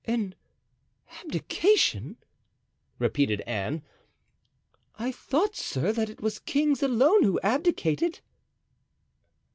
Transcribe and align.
"An 0.05 0.33
abdication?" 1.19 2.17
repeated 2.97 3.41
Anne; 3.41 3.83
"I 4.97 5.11
thought, 5.11 5.55
sir, 5.55 5.91
that 5.91 6.09
it 6.09 6.21
was 6.21 6.39
kings 6.39 6.81
alone 6.81 7.21
who 7.21 7.39
abdicated!" 7.41 8.21